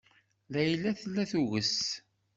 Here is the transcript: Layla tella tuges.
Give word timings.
Layla 0.53 0.91
tella 0.99 1.23
tuges. 1.31 1.75